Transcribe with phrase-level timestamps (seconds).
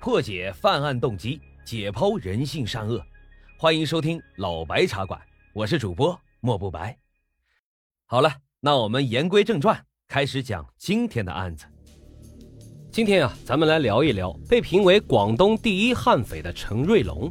[0.00, 3.04] 破解犯案动机，解剖人性善恶。
[3.58, 5.20] 欢迎收听老白茶馆，
[5.52, 6.96] 我是主播莫不白。
[8.06, 9.78] 好了，那我们言归正传，
[10.08, 11.66] 开始讲今天的案子。
[12.90, 17.30] 今天啊，咱们来聊一聊被评为广东第一悍匪的陈瑞龙。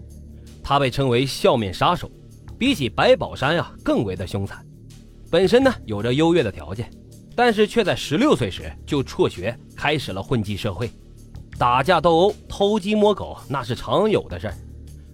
[0.64, 2.12] 他被称为笑面杀手，
[2.60, 4.64] 比起白宝山啊更为的凶残。
[5.32, 6.88] 本身呢有着优越的条件，
[7.36, 10.88] 但是却在十六岁时就辍学，开始了混迹社会。
[11.60, 14.56] 打架斗殴、偷鸡摸狗，那是常有的事儿。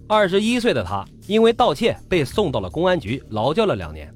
[0.06, 4.14] 二十一岁的他因为盗窃被送到了公安局劳教了两年。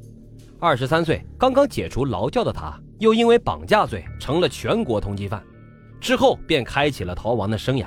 [0.61, 5.43] 二十三岁刚刚解除劳教的他，又因为绑架罪成了全国通缉犯，
[6.01, 7.87] 之后便开启了逃亡的生涯。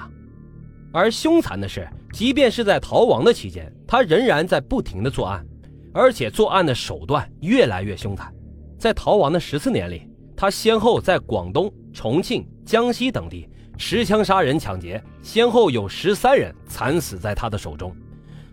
[0.91, 5.45] 而凶残的是，即便是在逃亡的期间，他仍然在不停的作案，
[5.93, 8.29] 而且作案的手段越来越凶残。
[8.77, 13.47] 在逃亡的十四年里，他先后在广东、重庆、江西等地。
[13.85, 17.93] 持枪杀人、抢劫，先后有十三人惨死在他的手中，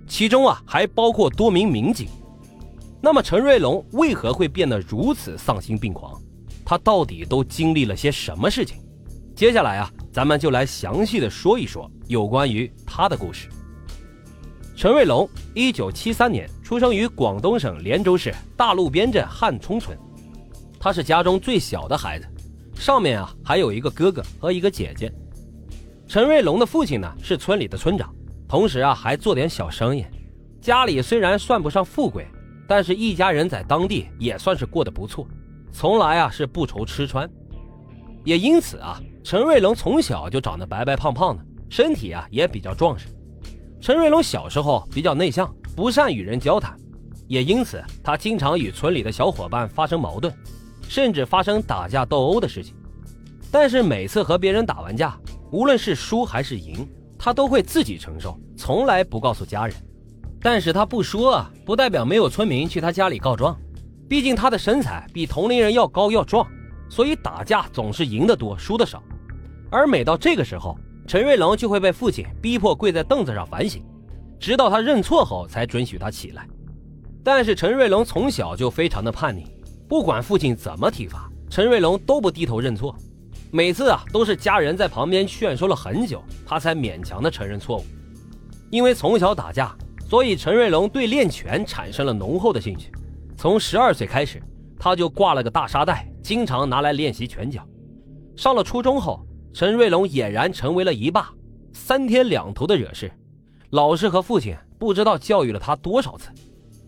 [0.04, 2.08] 其中啊还包括多名民警。
[3.00, 6.20] 那么陈瑞龙为何会变得如此丧心病狂？
[6.64, 8.78] 他到底都经历了些什么事情？
[9.36, 13.48] 接下来啊，咱们就来详细的说一说有关于他的故事。
[14.74, 19.96] 陈瑞龙，一九七三年出生于广东省连州市大路边镇汉冲村，
[20.80, 22.26] 他是家中最小的孩子。
[22.80, 25.12] 上面啊还有一个哥哥和一个姐姐。
[26.08, 28.10] 陈瑞龙的父亲呢是村里的村长，
[28.48, 30.02] 同时啊还做点小生意。
[30.62, 32.26] 家里虽然算不上富贵，
[32.66, 35.28] 但是一家人在当地也算是过得不错，
[35.70, 37.30] 从来啊是不愁吃穿。
[38.24, 43.08] 也因此啊，陈瑞龙从小就长得白白胖胖的，身体啊也比较壮实。
[43.78, 46.74] 陈瑞龙小时候比较内向，不善与人交谈，
[47.28, 50.34] 也因此他经常与村里的小伙伴发生矛盾。
[50.90, 52.74] 甚至发生打架斗殴的事情，
[53.48, 55.16] 但是每次和别人打完架，
[55.52, 56.84] 无论是输还是赢，
[57.16, 59.76] 他都会自己承受，从来不告诉家人。
[60.42, 63.56] 但是他不说啊，不代表没有村民去他家里告状。
[64.08, 66.44] 毕竟他的身材比同龄人要高要壮，
[66.88, 69.00] 所以打架总是赢得多，输的少。
[69.70, 73.80] 而每到这个时候，陈瑞龙就会被父亲逼迫跪在凳子上反省，
[74.40, 76.48] 直到他认错后才准许他起来。
[77.22, 79.46] 但是陈瑞龙从小就非常的叛逆。
[79.90, 82.94] 不管父亲怎么体罚，陈瑞龙都不低头认错。
[83.50, 87.84] 每次啊，都是家人在旁边劝说了很久，他才勉强的承认错误。
[88.70, 89.76] 因为从小打架，
[90.08, 92.92] 所以陈瑞龙对练拳产生了浓厚的兴趣。
[93.36, 94.40] 从十二岁开始，
[94.78, 97.66] 他就挂了个大沙袋，经常拿来练习拳脚。
[98.36, 101.32] 上了初中后，陈瑞龙俨然成为了一霸，
[101.72, 103.10] 三天两头的惹事。
[103.70, 106.30] 老师和父亲不知道教育了他多少次，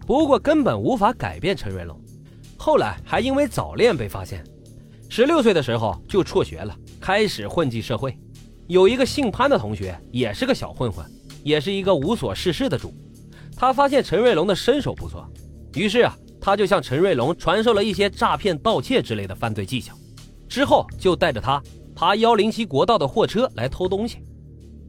[0.06, 2.00] 不过根本无法改变陈瑞龙。
[2.64, 4.44] 后来还因为早恋被发现，
[5.08, 8.16] 十六岁的时候就辍学了，开始混迹社会。
[8.68, 11.04] 有一个姓潘的同学，也是个小混混，
[11.42, 12.94] 也是一个无所事事的主。
[13.56, 15.28] 他发现陈瑞龙的身手不错，
[15.74, 19.92] 于是啊，他就向陈瑞龙传授了一些诈骗、盗窃之类的犯罪技巧。
[20.48, 21.60] 之后就带着他
[21.96, 24.18] 爬幺零七国道的货车来偷东西。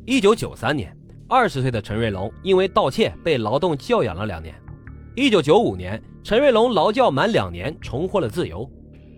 [0.05, 0.95] 一九九三年，
[1.28, 4.53] 二十岁的陈瑞龙因为盗窃被劳动教养了两年。
[5.16, 6.00] 一九九五年。
[6.23, 8.69] 陈瑞龙劳教满两年，重获了自由。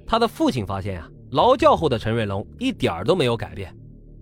[0.08, 3.72] 他的父亲发现啊，劳教后的陈瑞龙一点儿都没有改变，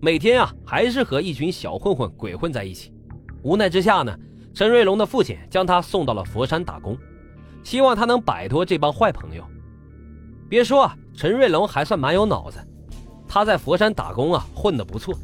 [0.01, 2.93] 每天啊还是和一群小混混鬼混在一起。
[3.41, 4.13] 无奈之下呢，
[4.53, 6.97] 陈瑞龙的父亲将他送到了佛山打工，
[7.63, 9.45] 希望他能摆脱这帮坏朋友。
[10.49, 12.59] 别说啊，陈瑞龙还算蛮有脑子，
[13.25, 15.17] 他在佛山打工啊混得不错。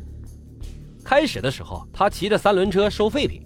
[1.03, 3.45] 开始的时候，他骑着三轮车收废品，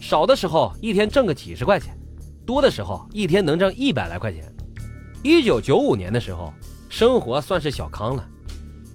[0.00, 1.96] 少的时候一天挣个几十块钱。
[2.44, 4.44] 多的时候一天能挣一百来块钱。
[5.22, 6.52] 一九九五年的时候，
[6.88, 8.28] 生活算是小康了。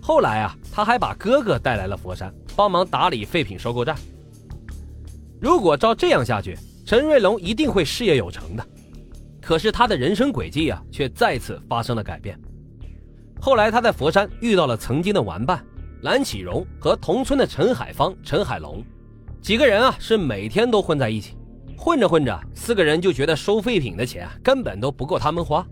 [0.02, 3.96] 后来啊，他还把哥哥带来了佛山，帮忙打理废品收购站。
[5.40, 8.66] 如果照这样下去，陈瑞龙一定会事业有成的。
[9.42, 12.38] 可是他的人生轨迹啊，却再次发生了改变。
[13.40, 15.64] 后来他在佛山遇到了曾经的玩伴
[16.02, 18.84] 蓝启荣和同村的陈海芳、陈海龙，
[19.42, 21.38] 几个人啊是每天都混在一起。
[21.88, 25.66] 混着混着，四个人就觉得收废品的钱根本都不够他们花，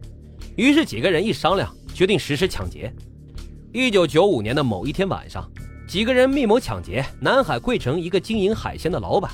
[0.56, 2.90] 于是几个人一商量，决定实施抢劫。
[3.74, 5.46] 一九九五年的某一天晚上，
[5.86, 9.30] 几个人密谋抢劫南海桂城一个经营海鲜的老板。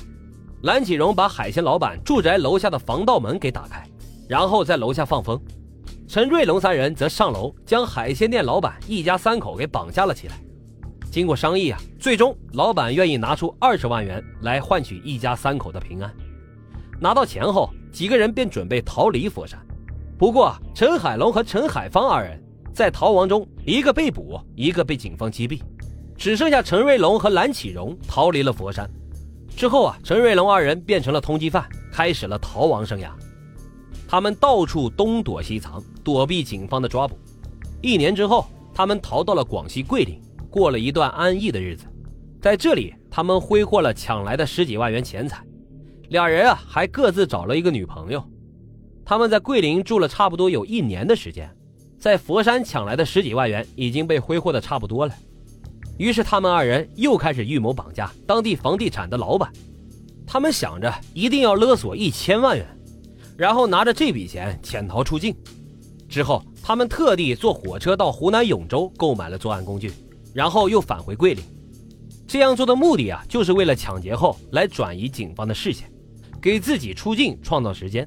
[0.62, 3.88] 蓝启荣把海鲜老板住宅楼下的防盗门给打开，
[4.28, 5.40] 然后在楼下放风。
[6.08, 10.34] 陈瑞龙三人则上楼将海鲜店老板一家三口给绑架了起来。
[11.12, 16.12] 经过商议啊，最终老板愿意拿出二十万元来换取一家三口的平安。
[17.02, 19.58] 拿到钱后，几个人便准备逃离佛山。
[20.16, 22.40] 不过，陈海龙和陈海芳二人
[22.72, 25.60] 在逃亡中，一个被捕，一个被警方击毙。
[26.16, 28.88] 只剩下陈瑞龙和蓝启荣逃离了佛山。
[29.56, 33.08] 之后啊，陈瑞龙二人变成了通缉犯，开始了逃亡生涯。
[34.06, 37.18] 他们到处东躲西藏，躲避警方的抓捕。
[37.80, 41.84] 一年之后，他们逃到了广西桂林，过了一段安逸的日子。
[42.40, 45.44] 在这里，他们挥霍了抢来的十几万元钱财。
[46.12, 48.22] 俩人啊，还各自找了一个女朋友。
[49.04, 51.50] 他们在桂林住了差不多有一年的时间，
[51.98, 55.14] 在佛山抢来的十几万元已经被挥霍的差不多了。
[55.98, 59.50] 于是他们二人又开始预谋绑架当地房地产的老板。
[60.26, 62.66] 他们想着一定要勒索一千万元，
[63.36, 65.34] 然后拿着这笔钱潜逃出境。
[66.08, 69.92] 之后，他们特地坐火车到湖南永州购买了作案工具，
[70.32, 71.42] 然后又返回桂林。
[72.26, 75.91] 这样做的目的啊，就是为了抢劫后来转移警方的视线，
[76.42, 78.06] 给自己出镜创造时间。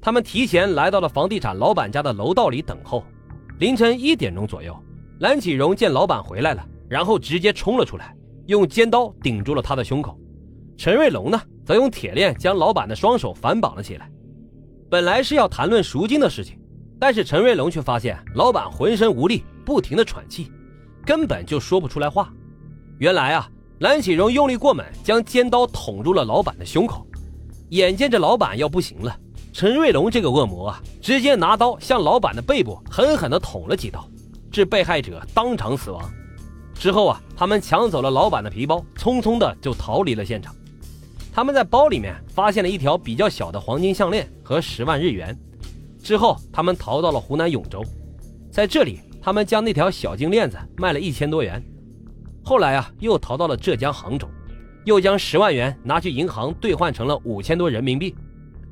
[0.00, 3.02] 他们提前来到了房地产老板家的楼道里等候。
[3.58, 4.76] 凌晨一点钟左右，
[5.18, 6.64] 蓝启荣见老板回来了。
[6.88, 8.16] 然后直接冲了出来，
[8.46, 10.18] 用尖刀顶住了他的胸口。
[10.76, 14.10] 陈瑞龙呢，则用铁链将老板的双手反绑了起来。
[14.88, 16.58] 本来是要谈论赎金的事情，
[16.98, 20.50] 但是陈瑞龙却发现老板浑身无力，不停的喘气，
[21.04, 22.32] 根本就说不出来话。
[22.98, 23.50] 原来啊，
[23.80, 27.06] 蓝启荣用力过猛，将尖刀捅入了老板的胸口。
[27.70, 29.14] 眼见着老板要不行了，
[29.52, 34.08] 陈瑞龙这个恶魔啊，直接拿刀向老板的背部狠狠地捅了几刀，
[34.50, 36.02] 致被害者当场死亡。
[36.74, 40.54] 之后啊，他们抢走了老板的皮包，匆匆的就逃离了现场。
[41.32, 45.36] 他们在包里面发现了一条比较小的黄金项链和十万日元。
[46.02, 47.84] 之后，他们逃到了湖南永州，
[48.50, 51.62] 在这里，他们将那条小金链子卖了一千多元。
[52.44, 54.26] 后来啊，又逃到了浙江杭州，
[54.88, 58.14] 又将十万元拿去银行兑换成了五千多人民币。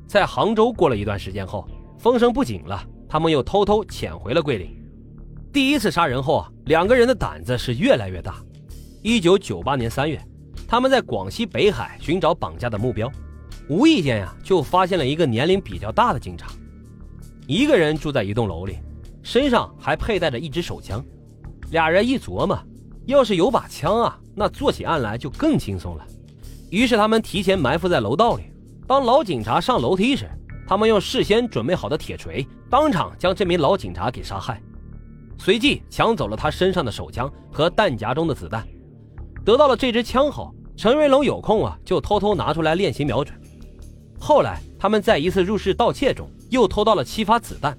[0.07, 1.69] 在杭州过了一段时间后，
[1.99, 4.75] 风声不紧了，他们又偷偷潜回了桂林。
[5.53, 8.43] 第一次杀人后啊，两个人的胆子是越来越大。
[9.03, 10.19] 一九九八年三月，
[10.67, 13.11] 他们在广西北海寻找绑架的目标，
[13.69, 16.47] 无意间呀就发现了一个年龄比较大的警察，
[17.45, 18.79] 一个人住在一栋楼里，
[19.21, 21.05] 身上还佩戴着一支手枪。
[21.69, 22.57] 俩人一琢磨，
[23.07, 26.05] 要是有把枪啊，那做起案来就更轻松了。
[26.69, 28.43] 于是他们提前埋伏在楼道里，
[28.85, 30.29] 当老警察上楼梯时，
[30.67, 34.61] 他们用事先准备好的铁锤当场将这名老警察给杀害。
[35.39, 38.67] 随即抢走了他身上的手枪和弹夹中的子弹，
[39.45, 43.39] 得到了这支枪后，陈瑞龙有空啊就偷偷拿出来练习瞄准。
[44.19, 47.77] 后来他们在一次入室盗窃中又偷到了七发子弹，